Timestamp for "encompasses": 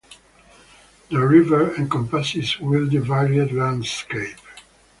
1.75-2.59